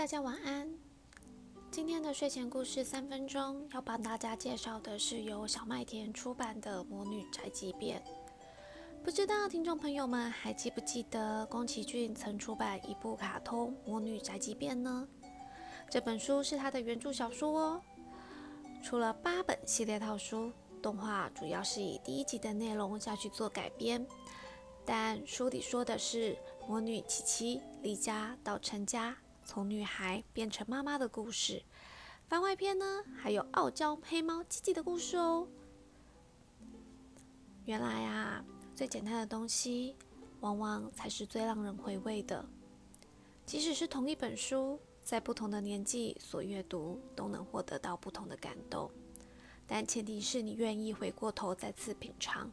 [0.00, 0.66] 大家晚安。
[1.70, 8.00] 今天的睡前故事三分钟要帮大家介绍的是由小麦田出版的《魔女宅急便》。
[9.04, 15.06] 不知道听众朋友们还记不记得宫崎骏曾出版一部卡通《魔女宅急便》呢？
[15.90, 17.82] 这本书是他的原著小说哦。
[18.82, 24.06] 出了八本系列套书，动画主要是以第一集的内容下去做改编。
[24.82, 26.34] 但书里说的是
[26.66, 29.14] 魔女琪琪离家到成家，
[29.50, 31.60] 从女孩变成妈妈的故事。
[32.28, 35.48] 番外篇呢，还有傲娇黑猫吉吉的故事哦。
[37.64, 38.44] 原来啊，
[38.76, 39.96] 最简单的东西，
[40.38, 42.46] 往往才是最让人回味的。
[43.44, 48.88] 即使是同一本书，在不同的年纪所阅读，都能获得到不同的感动。
[49.66, 52.48] 但前提是你愿意回过头再次品尝。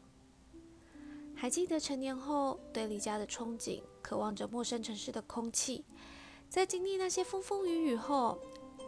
[1.35, 5.85] 还记得成年后对离家的憧憬，渴望着陌生城市的空气，
[6.49, 8.39] 在经历那些风风雨雨后，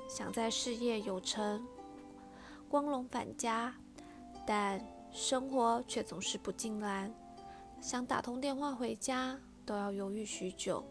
[0.10, 1.68] 想在事业有成、
[2.70, 3.76] 光荣返家，
[4.48, 7.14] 但生活却总是不尽然。
[7.82, 10.84] 想打通电话回家，都要犹豫许久。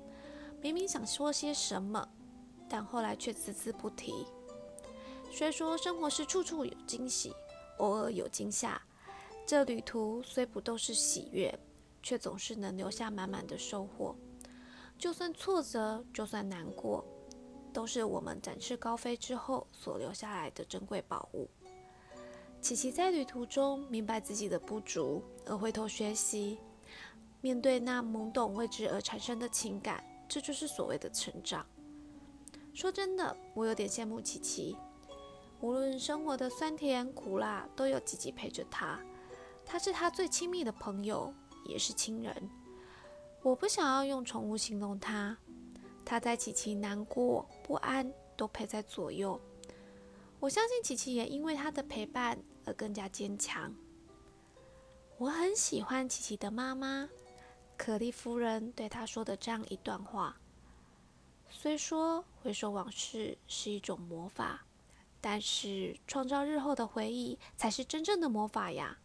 [0.60, 2.06] 明明想说些什么，
[2.68, 4.26] 但后来却只字不提。
[5.32, 7.32] 虽说生活是处处有惊喜，
[7.78, 8.80] 偶尔有惊吓。
[9.46, 11.58] 这旅途虽不都是喜悦，
[12.02, 14.14] 却总是能留下满满的收获。
[14.98, 17.04] 就算挫折，就算难过，
[17.72, 21.48] 都是我们展翅高飞之后所留下来的珍贵宝物。
[22.60, 26.58] 琪琪在旅途中明白自己的不足，而回头学习，
[27.40, 31.64] 面对那懵懂未知而产生的情感，这就是所谓的成长。
[32.74, 34.76] 说真的，我有点羡慕琪琪，
[35.60, 38.98] 无论生活的酸甜苦辣，都有琪琪陪着她。
[39.64, 41.32] 他是他最亲密的朋友，
[41.66, 42.50] 也是亲人。
[43.42, 45.36] 我不想要用宠物形容他，
[46.04, 49.40] 他在琪琪难过、不安都陪在左右。
[50.40, 53.74] 我相信琪琪也因为他的陪伴而更加坚强。
[55.16, 57.08] 我很喜欢琪琪的妈妈
[57.76, 60.36] 可莉夫人对她说的这样一段话：
[61.48, 64.64] 虽说回首往事是一种魔法，
[65.20, 68.98] 但是创造日后的回忆才是真正的魔法呀。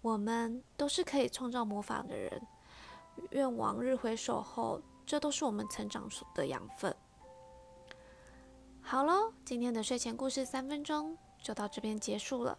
[0.00, 2.42] 我们都是可以创造魔法的人，
[3.30, 6.94] 愿往日回首后，这都是我们成长的养分。
[8.80, 12.58] 好喽，今天的睡前故事三分钟就到这边结束了，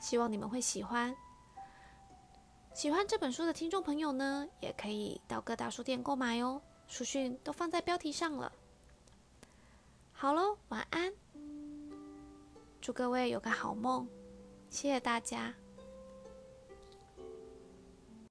[0.00, 1.14] 希望你们会喜欢。
[2.74, 8.52] 喜欢这本书的听众朋友呢，也可以到各大书店购买哦，书讯都放在标题上了。
[10.12, 11.12] 好喽，晚安，
[12.80, 14.08] 祝各位有个好梦，
[14.68, 15.54] 谢谢大家。